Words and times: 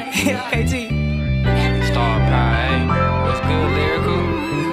KT. 0.10 0.88
Star 1.92 2.18
Power, 2.30 2.56
hey. 2.56 2.86
What's 3.22 3.40
good, 3.40 3.70
lyrical? 3.76 4.22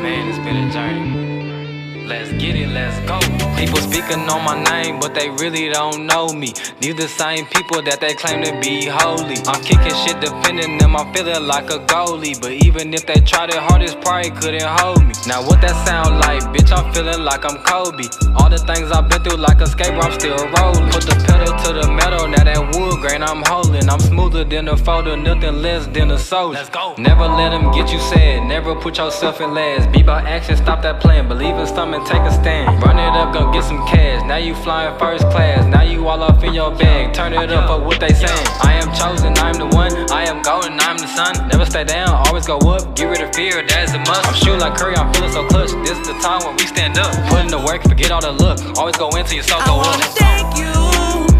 Man, 0.02 0.30
it's 0.30 0.40
been 0.40 0.56
a 0.56 0.72
journey. 0.72 2.06
Let's 2.06 2.32
get 2.34 2.56
it, 2.56 2.70
let's 2.70 2.98
go. 3.10 3.27
People 3.58 3.80
speaking 3.80 4.30
on 4.30 4.46
my 4.46 4.62
name, 4.70 5.00
but 5.00 5.16
they 5.16 5.30
really 5.32 5.70
don't 5.70 6.06
know 6.06 6.28
me. 6.30 6.54
These 6.80 6.96
the 6.96 7.08
same 7.08 7.46
people 7.48 7.82
that 7.82 8.00
they 8.00 8.14
claim 8.14 8.44
to 8.44 8.54
be 8.62 8.86
holy. 8.86 9.38
I'm 9.50 9.62
kicking 9.64 9.98
shit, 10.06 10.22
defending 10.22 10.78
them, 10.78 10.96
I'm 10.96 11.12
feeling 11.12 11.48
like 11.48 11.72
a 11.72 11.80
goalie. 11.90 12.40
But 12.40 12.52
even 12.52 12.94
if 12.94 13.08
they 13.08 13.20
tried 13.22 13.50
their 13.50 13.62
hardest, 13.62 14.00
probably 14.02 14.30
couldn't 14.30 14.62
hold 14.62 15.02
me. 15.04 15.14
Now, 15.26 15.42
what 15.42 15.60
that 15.62 15.74
sound 15.88 16.20
like, 16.20 16.44
bitch? 16.54 16.70
I'm 16.72 16.94
feeling 16.94 17.24
like 17.26 17.46
I'm 17.46 17.58
Kobe. 17.66 18.06
All 18.38 18.48
the 18.50 18.60
things 18.60 18.92
I've 18.92 19.10
been 19.10 19.24
through, 19.24 19.38
like 19.38 19.60
a 19.60 19.66
skateboard, 19.66 20.06
I'm 20.06 20.14
still 20.14 20.38
rolling. 20.38 20.90
Put 20.94 21.10
the 21.10 21.18
pedal 21.26 21.58
to 21.66 21.70
the 21.82 21.92
metal, 21.92 22.28
now 22.28 22.44
that 22.44 22.62
wood 22.78 23.02
grain 23.02 23.24
I'm 23.24 23.42
holding. 23.46 23.90
I'm 23.90 24.00
smoother 24.00 24.44
than 24.44 24.68
a 24.68 24.78
folder, 24.78 25.18
nothing 25.18 25.64
less 25.64 25.88
than 25.88 26.12
a 26.12 26.20
soldier. 26.20 26.60
Let's 26.60 26.70
go. 26.70 26.94
Never 27.00 27.28
let 27.28 27.50
them 27.50 27.72
get 27.72 27.92
you 27.92 28.00
sad. 28.00 28.48
Never 28.48 28.76
put 28.76 28.98
yourself 28.98 29.42
in 29.42 29.54
last. 29.54 29.92
Be 29.92 30.04
by 30.04 30.22
action, 30.22 30.56
stop 30.58 30.84
that 30.84 31.02
plan. 31.02 31.28
Believe 31.28 31.56
in 31.56 31.66
something, 31.66 32.04
take 32.06 32.22
a 32.22 32.32
stand. 32.32 32.82
Run 32.84 33.00
it 33.00 33.18
up, 33.18 33.34
go 33.34 33.47
get 33.52 33.64
some 33.64 33.86
cash. 33.88 34.24
Now 34.26 34.38
you 34.38 34.56
flying 34.56 34.98
first 35.00 35.24
class. 35.30 35.66
Now 35.66 35.84
you 35.84 36.08
all 36.08 36.22
up 36.24 36.44
in 36.44 36.54
your 36.54 36.72
bag. 36.72 37.14
Turn 37.14 37.34
it 37.34 37.52
up 37.52 37.68
for 37.70 37.86
what 37.86 38.00
they 38.00 38.14
saying. 38.14 38.48
I 38.62 38.74
am 38.82 38.94
chosen, 38.94 39.38
I'm 39.38 39.56
the 39.56 39.68
one. 39.76 39.94
I 40.12 40.24
am 40.26 40.42
golden, 40.42 40.80
I'm 40.80 40.98
the 40.98 41.08
sun. 41.08 41.48
Never 41.50 41.66
stay 41.66 41.84
down, 41.84 42.10
always 42.28 42.46
go 42.48 42.58
up. 42.58 42.96
Get 42.96 43.06
rid 43.06 43.22
of 43.22 43.34
fear, 43.36 43.66
that's 43.68 43.94
a 43.94 44.00
must. 44.00 44.28
I'm 44.28 44.34
shooting 44.34 44.60
like 44.60 44.76
Curry, 44.78 44.96
I'm 44.96 45.14
feeling 45.14 45.32
so 45.32 45.48
clutch. 45.48 45.72
This 45.86 45.98
is 45.98 46.08
the 46.08 46.18
time 46.20 46.44
when 46.46 46.56
we 46.56 46.66
stand 46.66 46.98
up. 46.98 47.12
Put 47.30 47.42
in 47.42 47.48
the 47.48 47.60
work, 47.60 47.84
forget 47.84 48.12
all 48.12 48.22
the 48.22 48.32
look. 48.32 48.60
Always 48.78 48.98
go 48.98 49.10
into 49.10 49.36
your 49.36 49.44
soul, 49.44 49.62
I 49.62 49.66
go 49.66 49.76
wanna 49.78 50.04
up. 50.04 50.12
thank 50.18 50.58
you 50.58 50.74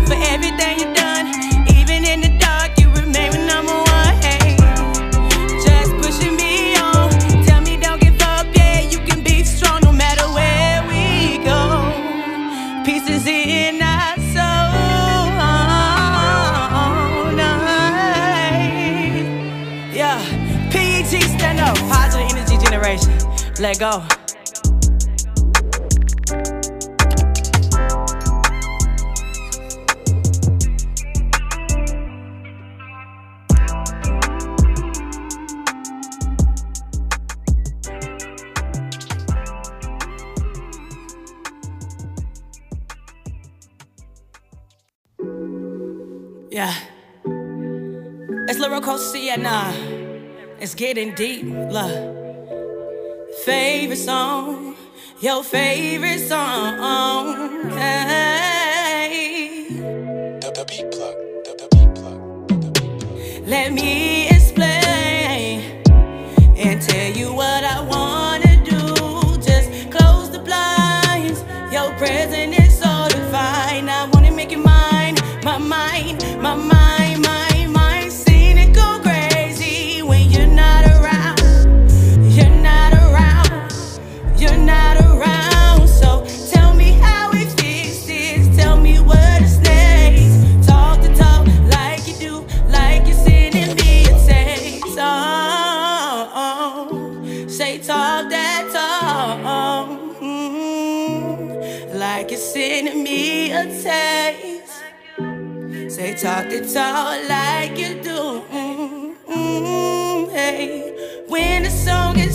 for 0.08 0.18
everything 0.34 0.80
you've 0.80 0.96
done. 0.96 1.37
PEG 21.10 21.24
stand 21.24 21.60
up. 21.62 21.78
Positive 21.90 22.28
energy 22.32 22.58
generation. 22.58 23.18
Let 23.60 23.80
go. 23.80 24.04
Yeah. 46.52 46.74
It's 48.50 48.60
lyrical 48.60 48.98
Sienna. 48.98 49.97
It's 50.60 50.74
getting 50.74 51.14
deep. 51.14 51.46
Love. 51.46 52.16
Favorite 53.46 53.98
song. 53.98 54.76
Your 55.22 55.44
favorite 55.44 56.20
song. 56.20 57.70
Hey. 57.78 59.68
The, 59.70 60.52
the 60.56 60.66
beat 60.68 60.90
plug. 60.92 61.16
The, 61.46 61.54
the 61.60 61.68
beat 61.72 61.94
plug. 61.94 62.48
The, 62.48 62.56
the 62.56 62.72
beat 62.72 63.14
plug. 63.14 63.48
Let 63.48 63.72
me 63.72 64.30
explain 64.30 65.84
and 66.58 66.82
tell 66.82 67.12
you 67.12 67.34
what 67.34 67.57
say 97.58 97.80
talk 97.80 98.30
that 98.30 98.70
talk. 98.72 99.40
Mm, 100.22 101.96
like 101.96 102.30
you're 102.30 102.40
sending 102.40 103.02
me 103.02 103.52
a 103.52 103.64
text. 103.82 104.84
Say 105.96 106.14
talk 106.14 106.50
the 106.50 106.60
talk 106.72 107.18
like 107.28 107.76
you 107.80 108.00
do. 108.04 108.44
Mm, 109.34 110.30
hey, 110.30 111.26
when 111.28 111.64
the 111.64 111.72
song 111.72 112.20
is 112.20 112.27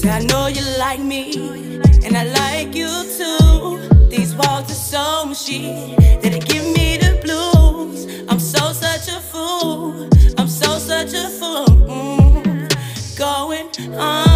Say 0.00 0.08
I 0.08 0.20
know 0.20 0.46
you 0.46 0.62
like 0.78 0.98
me, 1.00 1.34
and 2.06 2.16
I 2.16 2.24
like 2.24 2.74
you 2.74 2.88
too. 3.18 4.08
These 4.08 4.34
walls 4.34 4.70
are 4.70 4.82
so 4.92 5.26
machine 5.26 5.94
that 6.22 6.32
it 6.32 6.46
give 6.48 6.64
me 6.64 6.96
the 6.96 7.20
blues. 7.22 8.06
I'm 8.30 8.40
so 8.40 8.72
such 8.72 9.08
a 9.08 9.20
fool. 9.20 10.08
I'm 10.38 10.48
so 10.48 10.78
such 10.78 11.12
a 11.12 11.28
fool. 11.28 11.66
Mm 11.86 12.42
-hmm. 12.42 12.68
Going 13.18 13.68
on. 13.98 14.29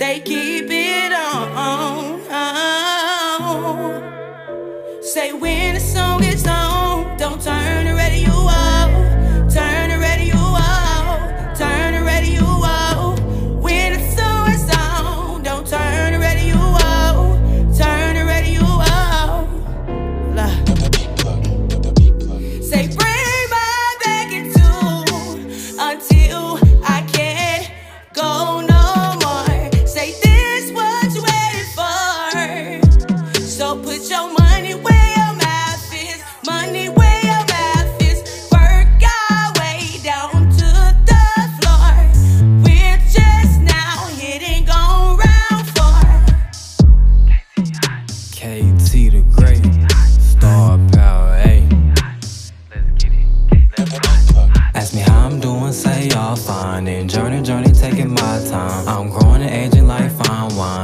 They 0.00 0.18
keep 0.18 0.70
it 0.70 1.12
on. 1.12 2.22
Say 5.02 5.34
when 5.34 5.74
the 5.74 5.80
song 5.80 6.24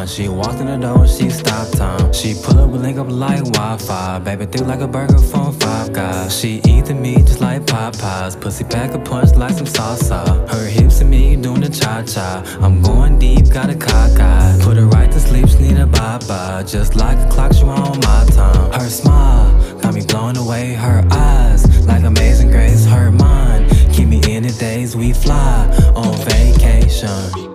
line. 0.06 0.14
She 0.14 0.28
walked 0.28 0.60
in 0.60 0.66
the 0.66 0.76
door, 0.76 1.06
she 1.06 1.30
stopped 1.30 1.76
time. 1.76 2.12
She 2.12 2.34
pull 2.34 2.58
up, 2.58 2.70
a 2.70 2.76
link 2.76 2.98
up 2.98 3.08
like 3.10 3.44
Wi-Fi. 3.44 4.18
Baby 4.20 4.46
thick 4.46 4.62
like 4.62 4.80
a 4.80 4.88
burger 4.88 5.18
from 5.18 5.52
Five 5.52 5.92
Guys. 5.92 6.38
She 6.38 6.60
eat 6.66 6.86
the 6.86 6.94
meat 6.94 7.26
just 7.26 7.40
like 7.40 7.62
Popeyes. 7.62 8.40
Pussy 8.40 8.64
pack 8.64 8.94
a 8.94 8.98
punch 8.98 9.34
like 9.36 9.52
some 9.52 9.66
salsa. 9.66 10.48
Her 10.48 10.66
hips 10.66 11.00
and 11.00 11.10
me 11.10 11.36
doing 11.36 11.60
the 11.60 11.68
cha-cha. 11.68 12.42
I'm 12.60 12.82
going 12.82 13.18
deep, 13.18 13.50
got 13.50 13.70
a 13.70 13.74
cock 13.74 14.18
eye. 14.20 14.58
Put 14.62 14.76
her 14.76 14.86
right 14.86 15.10
to 15.10 15.20
sleep, 15.20 15.48
she 15.48 15.58
need 15.58 15.78
a 15.78 15.86
bye-bye. 15.86 16.64
Just 16.66 16.96
like 16.96 17.18
a 17.18 17.28
clock, 17.28 17.52
she 17.52 17.64
on 17.64 17.98
my 18.00 18.24
time. 18.30 18.72
Her 18.72 18.88
smile 18.88 19.80
got 19.80 19.94
me 19.94 20.04
blown 20.04 20.36
away. 20.36 20.74
Her 20.74 21.06
eyes 21.10 21.86
like 21.86 22.04
Amazing 22.04 22.50
Grace. 22.50 22.84
Her 22.86 23.10
mind 23.10 23.70
keep 23.92 24.08
me 24.08 24.20
in 24.34 24.42
the 24.44 24.52
days 24.52 24.96
we 24.96 25.12
fly 25.12 25.68
on 25.94 26.14
vacation. 26.28 27.45